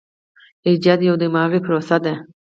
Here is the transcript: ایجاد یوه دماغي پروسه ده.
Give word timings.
ایجاد 0.67 0.99
یوه 1.07 1.17
دماغي 1.21 1.59
پروسه 1.65 1.97
ده. 2.03 2.13